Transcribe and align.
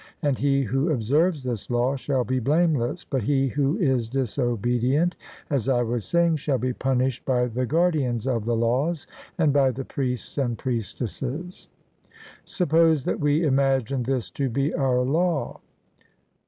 And 0.23 0.39
he 0.39 0.63
who 0.63 0.89
observes 0.89 1.43
this 1.43 1.69
law 1.69 1.95
shall 1.95 2.23
be 2.23 2.39
blameless; 2.39 3.05
but 3.05 3.21
he 3.21 3.49
who 3.49 3.77
is 3.77 4.09
disobedient, 4.09 5.15
as 5.47 5.69
I 5.69 5.83
was 5.83 6.05
saying, 6.05 6.37
shall 6.37 6.57
be 6.57 6.73
punished 6.73 7.23
by 7.23 7.45
the 7.45 7.67
guardians 7.67 8.25
of 8.25 8.43
the 8.45 8.55
laws, 8.55 9.05
and 9.37 9.53
by 9.53 9.69
the 9.69 9.85
priests 9.85 10.39
and 10.39 10.57
priestesses. 10.57 11.67
Suppose 12.43 13.05
that 13.05 13.19
we 13.19 13.43
imagine 13.43 14.01
this 14.01 14.31
to 14.31 14.49
be 14.49 14.73
our 14.73 15.01
law. 15.01 15.61